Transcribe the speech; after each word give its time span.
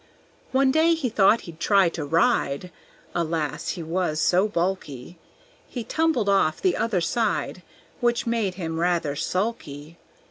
One 0.51 0.71
day 0.71 0.95
he 0.95 1.09
thought 1.09 1.41
he'd 1.41 1.59
try 1.59 1.87
to 1.89 2.03
ride; 2.03 2.71
Alas, 3.13 3.69
he 3.73 3.83
was 3.83 4.19
so 4.19 4.47
bulky, 4.47 5.19
He 5.67 5.83
tumbled 5.83 6.27
off 6.27 6.59
the 6.59 6.75
other 6.75 7.01
side, 7.01 7.61
Which 7.99 8.25
made 8.25 8.55
him 8.55 8.79
rather 8.79 9.15
sulky. 9.15 9.99